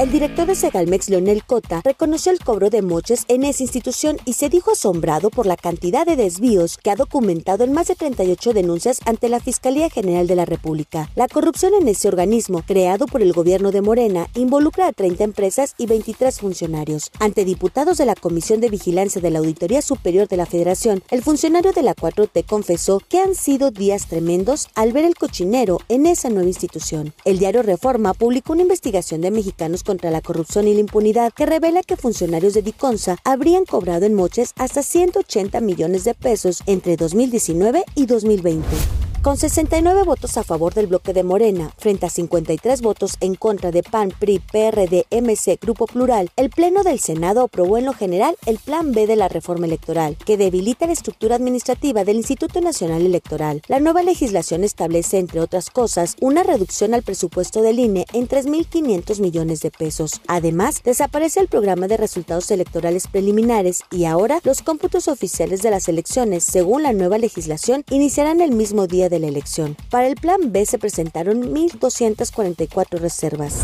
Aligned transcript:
El 0.00 0.10
director 0.10 0.46
de 0.46 0.54
Segalmex, 0.54 1.10
Leonel 1.10 1.44
Cota, 1.44 1.82
reconoció 1.84 2.32
el 2.32 2.38
cobro 2.38 2.70
de 2.70 2.80
moches 2.80 3.26
en 3.28 3.44
esa 3.44 3.64
institución 3.64 4.16
y 4.24 4.32
se 4.32 4.48
dijo 4.48 4.70
asombrado 4.70 5.28
por 5.28 5.44
la 5.44 5.58
cantidad 5.58 6.06
de 6.06 6.16
desvíos 6.16 6.78
que 6.78 6.90
ha 6.90 6.96
documentado 6.96 7.64
en 7.64 7.74
más 7.74 7.88
de 7.88 7.96
38 7.96 8.54
denuncias 8.54 9.00
ante 9.04 9.28
la 9.28 9.40
Fiscalía 9.40 9.90
General 9.90 10.26
de 10.26 10.36
la 10.36 10.46
República. 10.46 11.10
La 11.16 11.28
corrupción 11.28 11.74
en 11.74 11.86
ese 11.86 12.08
organismo, 12.08 12.62
creado 12.66 13.04
por 13.04 13.20
el 13.20 13.34
gobierno 13.34 13.72
de 13.72 13.82
Morena, 13.82 14.26
involucra 14.34 14.86
a 14.86 14.92
30 14.94 15.22
empresas 15.22 15.74
y 15.76 15.84
23 15.84 16.40
funcionarios. 16.40 17.10
Ante 17.18 17.44
diputados 17.44 17.98
de 17.98 18.06
la 18.06 18.14
Comisión 18.14 18.62
de 18.62 18.70
Vigilancia 18.70 19.20
de 19.20 19.28
la 19.28 19.40
Auditoría 19.40 19.82
Superior 19.82 20.28
de 20.28 20.38
la 20.38 20.46
Federación, 20.46 21.02
el 21.10 21.22
funcionario 21.22 21.72
de 21.72 21.82
la 21.82 21.94
4T 21.94 22.46
confesó 22.46 23.02
que 23.06 23.18
han 23.18 23.34
sido 23.34 23.70
días 23.70 24.06
tremendos 24.06 24.68
al 24.74 24.94
ver 24.94 25.04
el 25.04 25.16
cochinero 25.16 25.78
en 25.90 26.06
esa 26.06 26.30
nueva 26.30 26.48
institución. 26.48 27.12
El 27.26 27.38
diario 27.38 27.60
Reforma 27.62 28.14
publicó 28.14 28.54
una 28.54 28.62
investigación 28.62 29.20
de 29.20 29.30
mexicanos 29.30 29.84
contra 29.90 30.12
la 30.12 30.20
corrupción 30.20 30.68
y 30.68 30.74
la 30.74 30.78
impunidad 30.78 31.32
que 31.32 31.46
revela 31.46 31.82
que 31.82 31.96
funcionarios 31.96 32.54
de 32.54 32.62
Diconsa 32.62 33.16
habrían 33.24 33.64
cobrado 33.64 34.06
en 34.06 34.14
moches 34.14 34.52
hasta 34.54 34.84
180 34.84 35.60
millones 35.60 36.04
de 36.04 36.14
pesos 36.14 36.62
entre 36.66 36.96
2019 36.96 37.82
y 37.96 38.06
2020. 38.06 38.99
Con 39.22 39.36
69 39.36 40.04
votos 40.04 40.38
a 40.38 40.42
favor 40.42 40.72
del 40.72 40.86
bloque 40.86 41.12
de 41.12 41.22
Morena, 41.22 41.74
frente 41.76 42.06
a 42.06 42.08
53 42.08 42.80
votos 42.80 43.18
en 43.20 43.34
contra 43.34 43.70
de 43.70 43.82
PAN, 43.82 44.14
PRI, 44.18 44.38
PRD, 44.38 45.04
MC, 45.10 45.58
Grupo 45.60 45.84
Plural, 45.84 46.30
el 46.36 46.48
Pleno 46.48 46.82
del 46.82 47.00
Senado 47.00 47.42
aprobó 47.42 47.76
en 47.76 47.84
lo 47.84 47.92
general 47.92 48.38
el 48.46 48.56
Plan 48.56 48.92
B 48.92 49.06
de 49.06 49.16
la 49.16 49.28
reforma 49.28 49.66
electoral, 49.66 50.16
que 50.24 50.38
debilita 50.38 50.86
la 50.86 50.94
estructura 50.94 51.36
administrativa 51.36 52.02
del 52.04 52.16
Instituto 52.16 52.62
Nacional 52.62 53.04
Electoral. 53.04 53.60
La 53.68 53.78
nueva 53.78 54.02
legislación 54.02 54.64
establece, 54.64 55.18
entre 55.18 55.40
otras 55.40 55.68
cosas, 55.68 56.16
una 56.22 56.42
reducción 56.42 56.94
al 56.94 57.02
presupuesto 57.02 57.60
del 57.60 57.78
INE 57.78 58.06
en 58.14 58.26
3.500 58.26 59.20
millones 59.20 59.60
de 59.60 59.70
pesos. 59.70 60.22
Además, 60.28 60.80
desaparece 60.82 61.40
el 61.40 61.48
programa 61.48 61.88
de 61.88 61.98
resultados 61.98 62.50
electorales 62.50 63.06
preliminares 63.06 63.82
y 63.90 64.06
ahora 64.06 64.40
los 64.44 64.62
cómputos 64.62 65.08
oficiales 65.08 65.60
de 65.60 65.70
las 65.70 65.90
elecciones, 65.90 66.42
según 66.42 66.84
la 66.84 66.94
nueva 66.94 67.18
legislación, 67.18 67.84
iniciarán 67.90 68.40
el 68.40 68.52
mismo 68.52 68.86
día 68.86 69.09
de 69.10 69.18
la 69.18 69.26
elección. 69.26 69.76
Para 69.90 70.06
el 70.08 70.14
Plan 70.14 70.52
B 70.52 70.64
se 70.64 70.78
presentaron 70.78 71.42
1.244 71.54 72.98
reservas. 72.98 73.58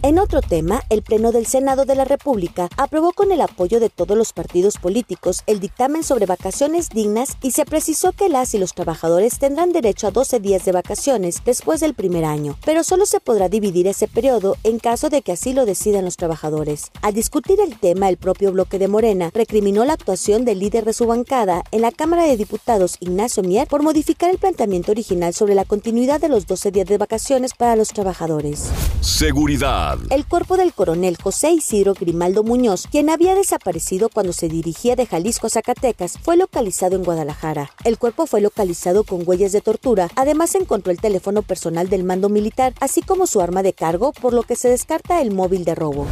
En 0.00 0.20
otro 0.20 0.42
tema, 0.42 0.84
el 0.90 1.02
Pleno 1.02 1.32
del 1.32 1.46
Senado 1.46 1.84
de 1.84 1.96
la 1.96 2.04
República 2.04 2.68
aprobó 2.76 3.12
con 3.12 3.32
el 3.32 3.40
apoyo 3.40 3.80
de 3.80 3.90
todos 3.90 4.16
los 4.16 4.32
partidos 4.32 4.76
políticos 4.78 5.42
el 5.48 5.58
dictamen 5.58 6.04
sobre 6.04 6.24
vacaciones 6.24 6.88
dignas 6.90 7.36
y 7.42 7.50
se 7.50 7.64
precisó 7.64 8.12
que 8.12 8.28
las 8.28 8.54
y 8.54 8.58
los 8.58 8.74
trabajadores 8.74 9.40
tendrán 9.40 9.72
derecho 9.72 10.06
a 10.06 10.12
12 10.12 10.38
días 10.38 10.64
de 10.64 10.70
vacaciones 10.70 11.42
después 11.44 11.80
del 11.80 11.94
primer 11.94 12.24
año, 12.24 12.56
pero 12.64 12.84
solo 12.84 13.06
se 13.06 13.18
podrá 13.18 13.48
dividir 13.48 13.88
ese 13.88 14.06
periodo 14.06 14.56
en 14.62 14.78
caso 14.78 15.10
de 15.10 15.22
que 15.22 15.32
así 15.32 15.52
lo 15.52 15.66
decidan 15.66 16.04
los 16.04 16.16
trabajadores. 16.16 16.92
Al 17.02 17.14
discutir 17.14 17.58
el 17.60 17.76
tema, 17.76 18.08
el 18.08 18.18
propio 18.18 18.52
bloque 18.52 18.78
de 18.78 18.86
Morena 18.86 19.32
recriminó 19.34 19.84
la 19.84 19.94
actuación 19.94 20.44
del 20.44 20.60
líder 20.60 20.84
de 20.84 20.92
su 20.92 21.06
bancada 21.06 21.64
en 21.72 21.82
la 21.82 21.90
Cámara 21.90 22.22
de 22.22 22.36
Diputados, 22.36 22.98
Ignacio 23.00 23.42
Mier, 23.42 23.66
por 23.66 23.82
modificar 23.82 24.30
el 24.30 24.38
planteamiento 24.38 24.92
original 24.92 25.34
sobre 25.34 25.56
la 25.56 25.64
continuidad 25.64 26.20
de 26.20 26.28
los 26.28 26.46
12 26.46 26.70
días 26.70 26.86
de 26.86 26.98
vacaciones 26.98 27.52
para 27.54 27.74
los 27.74 27.88
trabajadores. 27.88 28.70
Seguridad. 29.00 29.97
El 30.10 30.26
cuerpo 30.26 30.56
del 30.56 30.72
coronel 30.72 31.16
José 31.16 31.52
Isidro 31.52 31.94
Grimaldo 31.94 32.42
Muñoz, 32.42 32.86
quien 32.90 33.10
había 33.10 33.34
desaparecido 33.34 34.08
cuando 34.08 34.32
se 34.32 34.48
dirigía 34.48 34.96
de 34.96 35.06
Jalisco 35.06 35.46
a 35.46 35.50
Zacatecas, 35.50 36.18
fue 36.22 36.36
localizado 36.36 36.96
en 36.96 37.04
Guadalajara. 37.04 37.70
El 37.84 37.98
cuerpo 37.98 38.26
fue 38.26 38.40
localizado 38.40 39.04
con 39.04 39.22
huellas 39.26 39.52
de 39.52 39.60
tortura. 39.60 40.08
Además, 40.16 40.50
se 40.50 40.58
encontró 40.58 40.92
el 40.92 41.00
teléfono 41.00 41.42
personal 41.42 41.88
del 41.88 42.04
mando 42.04 42.28
militar, 42.28 42.72
así 42.80 43.02
como 43.02 43.26
su 43.26 43.40
arma 43.40 43.62
de 43.62 43.74
cargo, 43.74 44.12
por 44.12 44.32
lo 44.32 44.42
que 44.42 44.56
se 44.56 44.68
descarta 44.68 45.20
el 45.20 45.30
móvil 45.30 45.64
de 45.64 45.74
robo. 45.74 46.06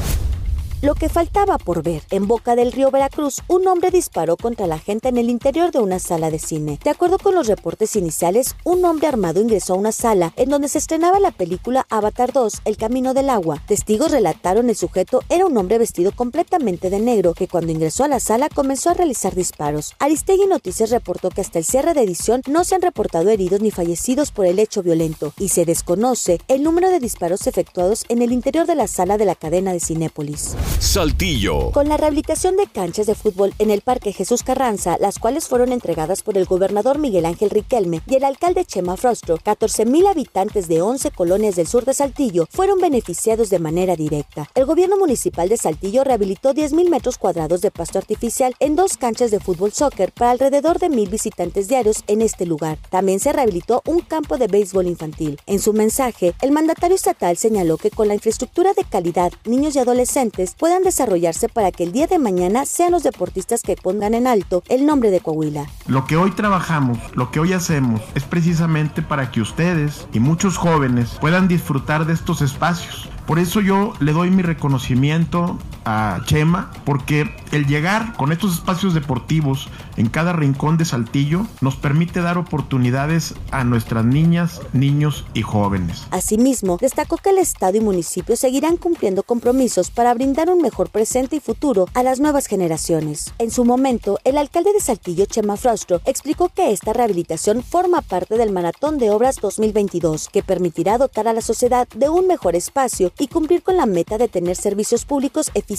Lo 0.83 0.95
que 0.95 1.09
faltaba 1.09 1.57
por 1.57 1.83
ver, 1.83 2.03
en 2.11 2.29
Boca 2.29 2.55
del 2.55 2.71
Río 2.71 2.91
Veracruz, 2.91 3.41
un 3.49 3.67
hombre 3.67 3.91
disparó 3.91 4.37
contra 4.37 4.67
la 4.67 4.79
gente 4.79 5.09
en 5.09 5.17
el 5.17 5.31
interior 5.31 5.73
de 5.73 5.79
una 5.79 5.99
sala 5.99 6.31
de 6.31 6.39
cine. 6.39 6.79
De 6.85 6.91
acuerdo 6.91 7.17
con 7.19 7.35
los 7.35 7.47
reportes 7.47 7.97
iniciales, 7.97 8.55
un 8.63 8.85
hombre 8.85 9.07
armado 9.07 9.41
ingresó 9.41 9.73
a 9.73 9.79
una 9.79 9.91
sala 9.91 10.35
en 10.37 10.51
donde 10.51 10.69
se 10.69 10.77
estrenaba 10.77 11.19
la 11.19 11.31
película 11.31 11.87
Avatar 11.89 12.31
2, 12.31 12.61
El 12.67 12.77
Camino 12.77 13.15
del 13.15 13.31
Agua. 13.31 13.63
Testigos 13.67 14.11
relataron 14.11 14.69
el 14.69 14.77
sujeto 14.77 15.23
era 15.31 15.47
un 15.47 15.57
hombre 15.57 15.79
vestido 15.79 16.13
completamente 16.13 16.91
de 16.91 17.01
negro 17.01 17.33
que 17.33 17.49
cuando 17.49 17.73
ingresó 17.73 18.05
a 18.05 18.09
la 18.09 18.21
sala 18.21 18.51
comenzó 18.51 18.91
a 18.91 18.95
realizar 18.95 19.35
disparos. 19.35 19.95
Aristegui 19.99 20.47
Noticias 20.47 20.91
reportó 20.91 21.31
que 21.31 21.41
hasta 21.41 21.59
el 21.59 21.65
cierre 21.65 21.95
de 21.95 22.03
edición 22.03 22.43
no 22.47 22.65
se 22.65 22.75
han 22.75 22.83
reportado 22.83 23.31
heridos 23.31 23.63
ni 23.63 23.71
fallecidos 23.71 24.31
por 24.31 24.45
el 24.45 24.59
hecho 24.59 24.83
violento 24.83 25.33
y 25.39 25.49
se 25.49 25.65
desconoce 25.65 26.39
el 26.49 26.63
número 26.63 26.91
de 26.91 27.01
disparos 27.01 27.47
efectuados 27.47 28.05
en 28.11 28.21
el 28.21 28.31
interior 28.31 28.67
de 28.67 28.75
la 28.75 28.89
sala 28.89 29.17
de 29.17 29.25
la 29.25 29.37
cadena 29.37 29.73
de 29.73 29.81
Cinépolis. 29.81 30.55
Saltillo. 30.81 31.73
Con 31.73 31.89
la 31.89 31.97
rehabilitación 31.97 32.57
de 32.57 32.67
canchas 32.67 33.07
de 33.07 33.15
fútbol 33.15 33.53
en 33.59 33.71
el 33.71 33.83
Parque 33.83 34.13
Jesús 34.13 34.43
Carranza, 34.43 34.97
las 34.99 35.19
cuales 35.19 35.47
fueron 35.47 35.73
entregadas 35.73 36.23
por 36.23 36.39
el 36.39 36.47
gobernador 36.47 36.99
Miguel 36.99 37.27
Ángel 37.27 37.51
Riquelme 37.51 38.01
y 38.07 38.15
el 38.15 38.25
alcalde 38.25 38.65
Chema 38.65 38.97
Frostro, 38.97 39.39
14.000 39.39 40.09
habitantes 40.09 40.69
de 40.69 40.83
11 40.83 41.11
colonias 41.11 41.57
del 41.57 41.67
sur 41.67 41.85
de 41.85 41.95
Saltillo 41.95 42.47
fueron 42.51 42.79
beneficiados 42.79 43.51
de 43.51 43.59
manera 43.59 43.97
directa. 43.97 44.49
El 44.55 44.65
gobierno 44.65 44.97
municipal 44.97 45.49
de 45.49 45.57
Saltillo 45.57 46.03
rehabilitó 46.05 46.55
10.000 46.55 46.89
metros 46.89 47.19
cuadrados 47.19 47.61
de 47.61 47.71
pasto 47.71 47.99
artificial 47.99 48.55
en 48.59 48.77
dos 48.77 48.97
canchas 48.97 49.31
de 49.31 49.41
fútbol 49.41 49.73
soccer 49.73 50.13
para 50.13 50.31
alrededor 50.31 50.79
de 50.79 50.89
mil 50.89 51.09
visitantes 51.09 51.69
diarios 51.69 52.05
en 52.07 52.23
este 52.23 52.47
lugar. 52.47 52.79
También 52.91 53.21
se 53.21 53.33
rehabilitó 53.33 53.83
un 53.87 54.01
campo 54.01 54.39
de 54.39 54.47
béisbol 54.47 54.87
infantil. 54.87 55.41
En 55.47 55.61
su 55.61 55.73
mensaje, 55.73 56.35
el 56.43 56.53
mandatario 56.53 56.97
estatal 56.97 57.37
señaló 57.37 57.77
que 57.77 57.91
con 57.91 58.09
la 58.09 58.15
infraestructura 58.15 58.73
de 58.75 58.85
calidad, 58.85 59.33
niños 59.45 59.77
y 59.77 59.79
adolescentes 59.79 60.56
puedan 60.59 60.83
desarrollarse 60.83 61.49
para 61.49 61.73
que 61.73 61.85
el 61.85 61.93
día 61.93 62.07
de 62.07 62.19
mañana 62.19 62.65
sean 62.65 62.93
los 62.93 63.03
deportistas 63.03 63.63
que 63.63 63.77
pongan 63.77 64.15
en 64.15 64.27
alto 64.27 64.63
el 64.69 64.87
nombre 64.87 65.11
de 65.11 65.21
Coahuila. 65.21 65.67
Lo 65.87 66.07
que 66.07 66.17
hoy 66.17 66.31
trabajamos, 66.33 66.99
lo 67.15 67.31
que 67.31 67.41
hoy 67.41 67.53
hacemos, 67.53 68.01
es 68.15 68.25
precisamente 68.25 69.03
para 69.03 69.31
que 69.31 69.41
ustedes 69.41 70.07
y 70.13 70.21
muchos 70.21 70.57
jóvenes 70.57 71.17
puedan 71.21 71.49
disfrutar 71.49 72.07
de 72.07 72.15
estos 72.15 72.43
espacios. 72.43 73.09
Por 73.27 73.39
eso 73.39 73.61
yo 73.61 73.93
le 74.01 74.13
doy 74.13 74.31
mi 74.31 74.43
reconocimiento 74.43 75.59
a 75.87 76.21
Chema, 76.27 76.73
porque 76.85 77.33
el 77.53 77.67
llegar 77.67 78.15
con 78.17 78.33
estos 78.33 78.55
espacios 78.55 78.93
deportivos 78.93 79.69
en 79.97 80.09
cada 80.09 80.33
rincón 80.33 80.77
de 80.77 80.85
Saltillo 80.85 81.47
nos 81.61 81.77
permite 81.77 82.21
dar 82.21 82.37
oportunidades 82.39 83.35
a 83.53 83.63
nuestras 83.63 84.05
niñas, 84.05 84.61
niños 84.73 85.25
y 85.33 85.43
jóvenes. 85.43 86.05
Asimismo, 86.11 86.77
destacó 86.79 87.17
que 87.17 87.31
el 87.31 87.39
Estado 87.39 87.77
y 87.77 87.81
municipio 87.81 88.37
seguirán 88.37 88.77
cumpliendo 88.77 89.23
compromisos 89.23 89.91
para 89.91 90.13
brindar 90.13 90.51
un 90.51 90.61
mejor 90.61 90.91
presente 90.91 91.37
y 91.37 91.41
futuro 91.41 91.87
a 91.95 92.03
las 92.03 92.19
nuevas 92.19 92.47
generaciones. 92.47 93.33
En 93.39 93.53
su 93.53 93.65
momento, 93.65 94.19
el 94.25 94.39
alcalde 94.39 94.73
de 94.73 94.81
Saltillo, 94.81 95.27
Chema 95.27 95.57
Frostro, 95.57 96.01
explicó 96.05 96.49
que 96.49 96.73
esta 96.73 96.93
rehabilitación 96.93 97.63
forma 97.63 98.03
parte 98.03 98.37
del 98.37 98.51
Maratón 98.51 98.99
de 98.99 99.11
Obras 99.11 99.37
2022, 99.37 100.31
que 100.31 100.43
permitirá 100.43 100.99
dotar 100.99 101.29
a 101.29 101.33
la 101.33 101.43
sociedad 101.43 101.87
de 101.95 102.09
un 102.09 102.27
mejor 102.27 102.57
espacio 102.57 103.13
y 103.21 103.29
cumplir 103.29 103.63
con 103.63 103.77
la 103.77 103.87
meta 103.87 104.19
de 104.19 104.27
tener 104.27 104.57
servicios 104.57 105.05
públicos 105.05 105.53
eficientes 105.55 105.76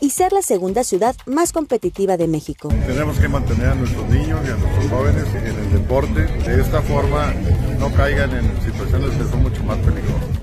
y 0.00 0.10
ser 0.10 0.32
la 0.32 0.42
segunda 0.42 0.84
ciudad 0.84 1.14
más 1.26 1.52
competitiva 1.52 2.16
de 2.16 2.26
México. 2.26 2.70
Tenemos 2.86 3.18
que 3.18 3.28
mantener 3.28 3.68
a 3.68 3.74
nuestros 3.74 4.08
niños 4.08 4.40
y 4.46 4.50
a 4.50 4.56
nuestros 4.56 4.90
jóvenes 4.90 5.26
en 5.34 5.56
el 5.56 5.72
deporte. 5.72 6.22
De 6.22 6.60
esta 6.60 6.80
forma 6.80 7.32
no 7.78 7.92
caigan 7.92 8.30
en 8.32 8.44
situaciones 8.62 9.10
que 9.10 9.24
son 9.30 9.42
mucho 9.42 9.62
más 9.64 9.76
peligrosas. 9.78 10.33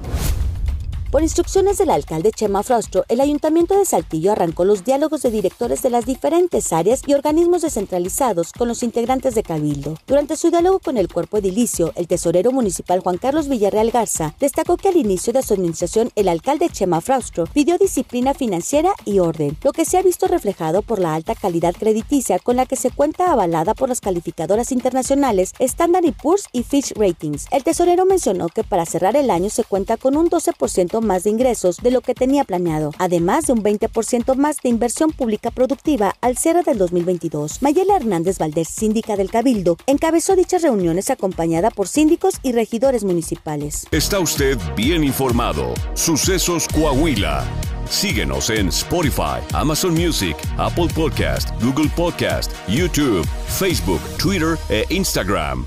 Por 1.11 1.23
instrucciones 1.23 1.77
del 1.77 1.89
alcalde 1.89 2.31
Chema 2.31 2.63
Frostro, 2.63 3.03
el 3.09 3.19
ayuntamiento 3.19 3.77
de 3.77 3.83
Saltillo 3.83 4.31
arrancó 4.31 4.63
los 4.63 4.85
diálogos 4.85 5.21
de 5.21 5.29
directores 5.29 5.81
de 5.81 5.89
las 5.89 6.05
diferentes 6.05 6.71
áreas 6.71 7.01
y 7.05 7.13
organismos 7.13 7.63
descentralizados 7.63 8.53
con 8.53 8.69
los 8.69 8.81
integrantes 8.81 9.35
de 9.35 9.43
Cabildo. 9.43 9.97
Durante 10.07 10.37
su 10.37 10.51
diálogo 10.51 10.79
con 10.79 10.95
el 10.95 11.09
cuerpo 11.09 11.37
edilicio, 11.37 11.91
el 11.95 12.07
tesorero 12.07 12.53
municipal 12.53 13.01
Juan 13.01 13.17
Carlos 13.17 13.49
Villarreal 13.49 13.91
Garza 13.91 14.35
destacó 14.39 14.77
que 14.77 14.87
al 14.87 14.95
inicio 14.95 15.33
de 15.33 15.43
su 15.43 15.53
administración 15.53 16.11
el 16.15 16.29
alcalde 16.29 16.69
Chema 16.69 17.01
Frostro 17.01 17.43
pidió 17.45 17.77
disciplina 17.77 18.33
financiera 18.33 18.93
y 19.03 19.19
orden, 19.19 19.57
lo 19.63 19.73
que 19.73 19.83
se 19.83 19.97
ha 19.97 20.03
visto 20.03 20.27
reflejado 20.27 20.81
por 20.81 20.99
la 20.99 21.13
alta 21.13 21.35
calidad 21.35 21.75
crediticia 21.77 22.39
con 22.39 22.55
la 22.55 22.65
que 22.65 22.77
se 22.77 22.89
cuenta 22.89 23.33
avalada 23.33 23.73
por 23.73 23.89
las 23.89 23.99
calificadoras 23.99 24.71
internacionales 24.71 25.51
Standard 25.59 26.05
Poor's 26.23 26.45
y 26.53 26.63
Fitch 26.63 26.93
Ratings. 26.95 27.47
El 27.51 27.65
tesorero 27.65 28.05
mencionó 28.05 28.47
que 28.47 28.63
para 28.63 28.85
cerrar 28.85 29.17
el 29.17 29.29
año 29.29 29.49
se 29.49 29.65
cuenta 29.65 29.97
con 29.97 30.15
un 30.15 30.29
12% 30.29 31.00
más 31.05 31.23
de 31.23 31.29
ingresos 31.29 31.77
de 31.77 31.91
lo 31.91 32.01
que 32.01 32.13
tenía 32.13 32.43
planeado, 32.43 32.93
además 32.97 33.47
de 33.47 33.53
un 33.53 33.63
20% 33.63 34.35
más 34.35 34.57
de 34.63 34.69
inversión 34.69 35.11
pública 35.11 35.51
productiva 35.51 36.15
al 36.21 36.37
cierre 36.37 36.63
del 36.63 36.77
2022. 36.77 37.61
Mayela 37.61 37.95
Hernández 37.95 38.37
Valdés, 38.37 38.69
síndica 38.69 39.15
del 39.15 39.31
Cabildo, 39.31 39.77
encabezó 39.87 40.35
dichas 40.35 40.61
reuniones 40.61 41.09
acompañada 41.09 41.71
por 41.71 41.87
síndicos 41.87 42.35
y 42.43 42.51
regidores 42.51 43.03
municipales. 43.03 43.85
Está 43.91 44.19
usted 44.19 44.57
bien 44.75 45.03
informado. 45.03 45.73
Sucesos 45.93 46.67
Coahuila. 46.67 47.45
Síguenos 47.89 48.49
en 48.49 48.69
Spotify, 48.69 49.41
Amazon 49.53 49.93
Music, 49.93 50.37
Apple 50.57 50.87
Podcast, 50.95 51.49
Google 51.61 51.89
Podcast, 51.95 52.51
YouTube, 52.69 53.27
Facebook, 53.47 53.99
Twitter 54.17 54.57
e 54.69 54.85
Instagram. 54.89 55.65